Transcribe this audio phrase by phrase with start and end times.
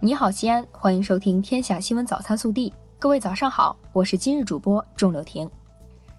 [0.00, 2.70] 你好，西安，欢迎收听《天下新闻早餐速递》。
[3.00, 5.50] 各位早上好，我是今日主播仲柳婷。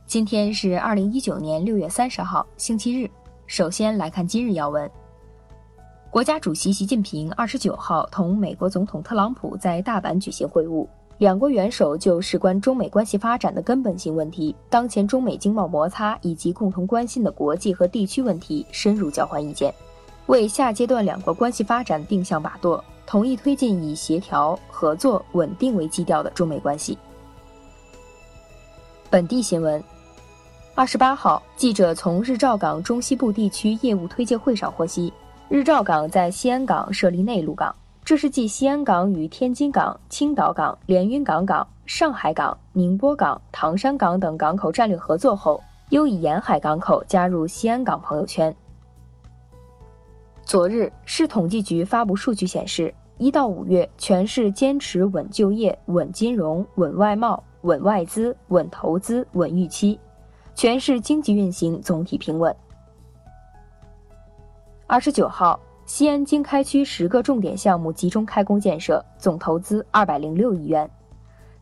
[0.05, 3.09] 今天是二零一九年六月三十号，星期日。
[3.47, 4.91] 首先来看今日要闻。
[6.09, 10.85] 国家主席习近平二十九号同美国总统特朗普在大阪举行会晤，
[11.17, 19.73] 两国元首就事关中美关系发展的根本性问题、当前中美经贸摩擦以及共同关心的国际和地区问题深入交换意见，
[20.25, 22.83] 为下阶段两国关系发展定向把舵。
[23.09, 26.95] 同意推进以协调、合作、稳定为基调的中美关系。
[29.09, 29.83] 本地新闻：
[30.75, 35.11] 二十八号，记者从日照港中西部地区业务推介会上获悉，
[35.49, 48.55] 日照港在西安港设立内陆港，这是继西安港与天津港、青岛港、连云港港、上海港、宁波港、唐山港等港口战略合作后，又以沿海港口加入西安港朋友圈。
[50.49, 59.99] 昨日，市统计局发布数据显示，一到五月，全市坚持稳就业、稳金融、稳外贸、稳外资、稳投资、稳预期，
[60.55, 62.55] 全市经济运行总体平稳。
[64.87, 70.89] 二十九号，西安经开区十个重点项目集中开工建设，总投资二百零六亿元。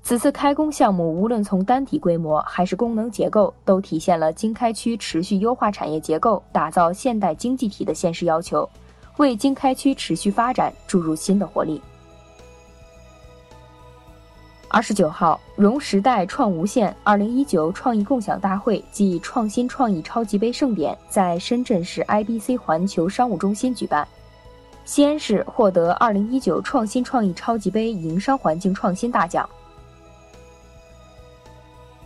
[0.04, 8.70] 此次开工项目，无论从单体规模还是功能结构，都体现了经开区持续优化产业结构、打造现代经济体的现实要求，
[9.18, 11.82] 为经开区持续发展注入新的活力。
[14.70, 24.06] 二十九号，融时代创无限二零一九创意共享大会暨创新创意超级杯盛典在深圳市 IBC 环球商务中心举办，
[24.84, 29.50] 西安市获得二零一九创新创意超级杯营商环境创新大奖。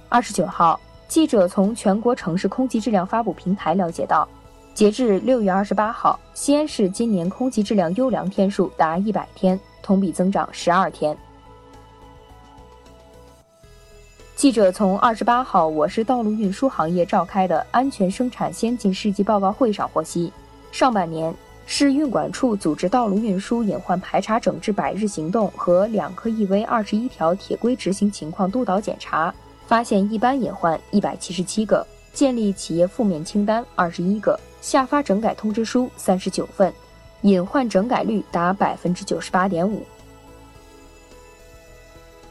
[0.07, 4.27] 二十九号，记者从全国城市空气质量发布平台了解到，
[4.73, 11.15] 截至六月二十八号，西安市今年空气质量优良天数达一百天，同比增长十二天。
[14.35, 20.31] 记者从二十八号我市道路运输行业召开的安全生产先进事迹报告会上获悉，
[20.71, 21.31] 上半年
[21.67, 29.33] 市运管处组织道路运输隐患排查整治百日行动和两颗 EV 二十一条铁规执行情况督导检查。
[29.67, 36.73] 发现一般隐患一百七十七个，建立企业负面清单二十一个，下发整改通知书三十九份，
[37.21, 39.83] 隐患整改率达百分之九十八点五。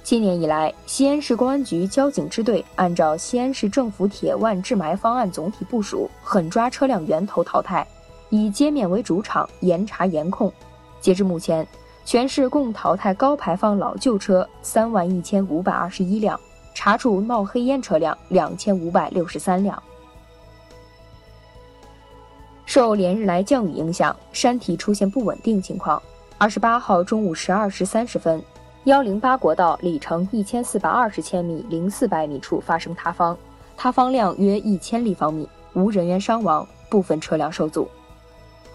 [0.03, 7.87] 今年以来，西安市公安局交警支队按照西安市政府铁腕治霾方案总体部署，狠抓车辆源头淘汰，
[8.29, 10.53] 以街面为主场，严查严控。
[11.01, 11.67] 截至目前，
[12.05, 16.39] 全市共淘汰高排放老旧车三万一千五百二十一辆。
[16.75, 19.83] 查处冒黑烟车辆两千五百六十三辆。
[22.67, 26.01] 受连日来降雨影响，山体出现不稳定情况。
[26.39, 28.41] 二十八号中午十二时三十分，
[28.85, 33.37] 幺零八国道里程一千四百二十千米零四百米处发生塌方，
[33.77, 37.89] 塌方量约一千立方米，无人员伤亡，部分车辆受阻。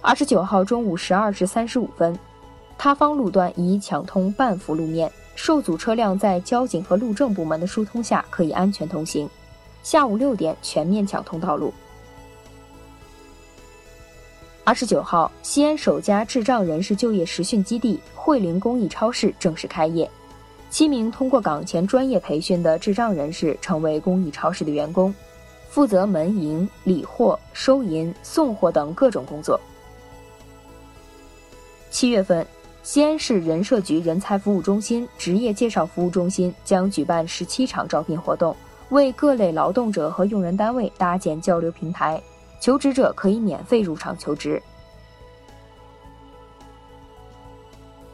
[0.01, 2.19] 二十九号中午十二时三十五分，
[2.77, 5.09] 塌方路段已抢通半幅路面。
[5.35, 9.29] 受阻车辆在交警和路政部门的疏通下可以安全通行。
[9.83, 11.71] 下午六点全面抢通道路。
[14.63, 20.09] 二十九号，西安首家智障人士就业实训基地惠灵公益超市正式开业，
[20.71, 25.13] 七名通过岗前专业培训的智障人士成为公益超市的员工，
[25.69, 29.59] 负责门迎、理货、收银、送货等各种工作。
[31.91, 32.43] 七月份。
[32.85, 38.55] 西安市人社局人才服务中心职业介绍服务中心将举办十七场招聘活动，
[38.89, 42.21] 为各类劳动者和用人单位搭建交流平台，
[42.59, 44.61] 求职者可以免费入场求职。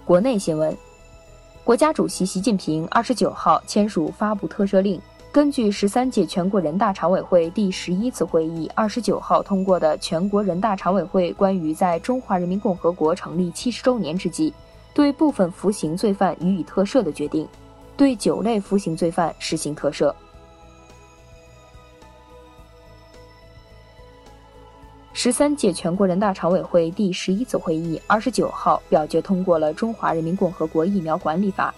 [0.05, 0.73] 国内新闻，
[1.65, 5.01] 国家主席习近平二十九号签署发布特赦令。
[5.31, 14.53] 根据十三届全国人大常委会第十一次会议二十九号通过的《全国人大常委会关于在中华人民共和国成立七十周年之际，
[14.93, 17.45] 对部分服刑罪犯予以特赦的决定》，
[17.95, 20.13] 对九类服刑罪犯实行特赦。
[25.13, 31.73] 十三届全国人大常委会第十一次会议二十九号表决通过了《中华人民共和国疫苗管理法》，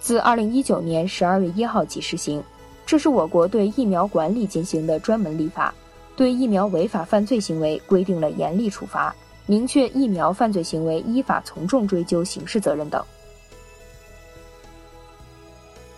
[0.00, 2.42] 自二零一九年十二月一号起施行。
[2.86, 5.74] 这是我国对疫苗管理进行的专门立法，
[6.14, 9.14] 对疫苗违法犯罪行为规定了严厉处罚，
[9.46, 13.02] 明确疫苗犯罪行为依法从重追究刑事责任等。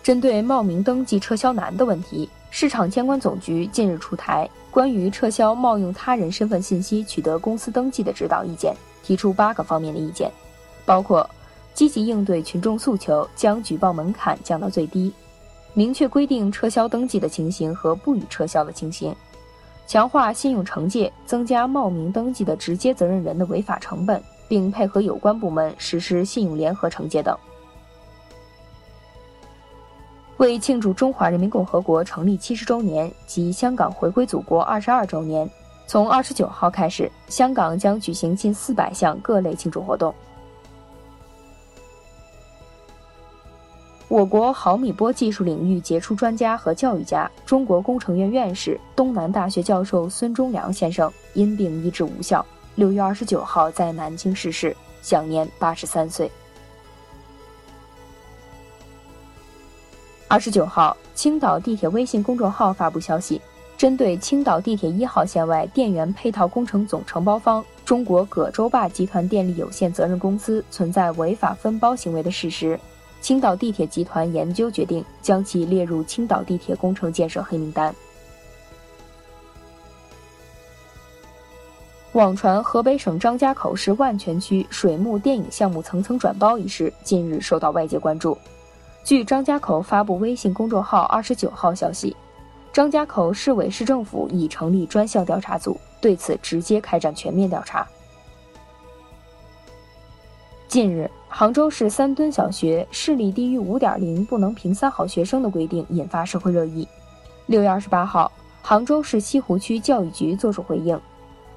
[0.03, 8.73] 针对冒名登记撤销难的问题，市场监管总局近日出台关于撤销冒用他人身份信息取得公司登记的指导意见，
[9.03, 10.31] 提出八个方面的意见，
[10.85, 11.29] 包括
[11.75, 15.13] 积极应对群众诉求，将举报门槛降到最低，
[15.77, 19.15] 明确规定撤销登记的情形和不予撤销的情形，
[19.87, 27.37] 强化信用惩戒，增加冒名登记的直接责任人的违法成本，并配合有关部门实施信用联合惩戒等。
[30.39, 35.47] 为庆祝中华人民共和国成立七十周年及香港回归祖国二十二周年，
[35.87, 40.15] 从二十九号开始，香港将举行近四百项各类庆祝活动。
[44.09, 52.45] 我国毫米波技术领域杰出专家和教育家、中国工程院院士、东南大学教授孙中良先生因病医治无效，
[52.77, 56.31] 六月二十九号在南京逝世，享年八十三岁。
[60.29, 63.41] 二十九号，青岛地铁微信公众号发布消息，
[63.77, 72.79] 针对青岛地铁一号线外电源配套工程总承包方中国葛洲坝集团电力有限责任公司存在违法分包行为的事实。
[73.27, 77.93] 青岛地铁集团研究决定将其列入青岛地铁工程建设黑名单。
[82.13, 88.39] 网传河北省张家口市万泉区水幕电影项目层层转包一事，近日受到外界关注。
[89.03, 92.15] 据张家口发布微信公众号二十九号消息，
[92.73, 97.85] 张家口市委市政府已成立专项调查组，对此直接开展全面调查。
[100.77, 106.87] 近日，杭州市三墩小学视力低于五点零不能评三好学生的规定引发社会热议。
[107.47, 108.31] 六月二十八号，
[108.61, 111.01] 杭州市西湖区教育局作出回应，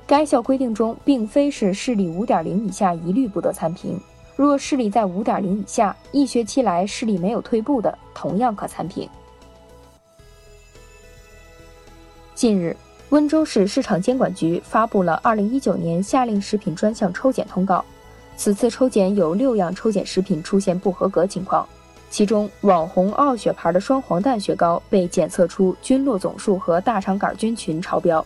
[0.07, 3.99] 该校规定中并非是视力五点零以下一律不得参评，
[4.37, 9.05] 若视力在五点零以下，一学期来视力没有退步的，同样可参评。
[12.33, 12.73] 近日，
[13.09, 17.83] 温州市市场监管局发布了二零一九年夏令食品专项抽检通告。
[18.39, 21.67] 此次抽检有六样抽检食品出现不合格情况，
[22.09, 28.25] 其中网红傲雪牌的双黄蛋雪糕被检测出菌落总数和大肠杆菌群超标。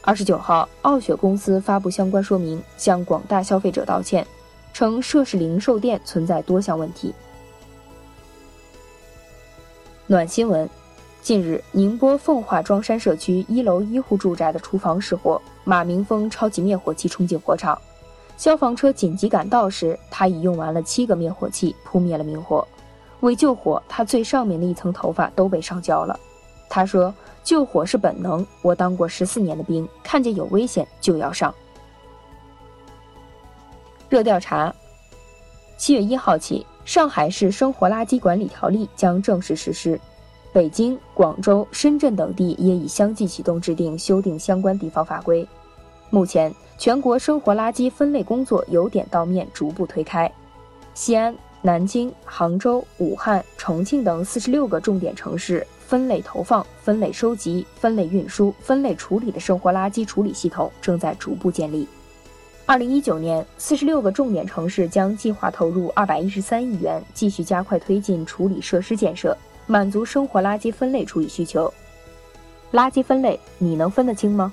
[0.00, 4.26] 二十九号，傲雪公司发布相关说明，向广大消费者道歉，
[4.72, 7.14] 称涉事零售店存在多项问题。
[10.08, 10.68] 暖新闻：
[11.22, 17.80] 近日，宁波奉化庄山社区一楼一户住宅的厨房失火，马明峰超级灭火器冲进火场。
[18.36, 22.66] 消防车紧急赶到时，他已用完了七个灭火器扑灭了明火。
[23.20, 26.18] 为救火，他最上面的一层头发都被烧焦了。
[26.68, 27.12] 他说
[27.42, 31.54] ：“救火是本能，我当过十四年的兵，看见有危险就要上。”
[34.10, 34.72] 热调查：
[35.78, 39.98] 七月一号起，上海市生活垃圾管理条例将正式实施，
[40.52, 45.46] 北京、广州、深圳等地也已相继启动制定修订相关地方法规。
[46.10, 50.30] 目前，全国生活垃圾分类工作由点到面，逐步推开。
[50.94, 61.86] 西安、南京、杭州、武汉、重庆等四十六个重点城市分类投放、分类收集、分类运输、分类处理的生活垃圾处理系统正在逐步建立。
[62.64, 69.36] 二零一九年，四十六个重点城市将计划投入二百一十三亿元，继续加快推进处理设施建设，
[69.66, 71.72] 满足生活垃圾分类处理需求。
[72.72, 74.52] 垃圾分类，你能分得清吗？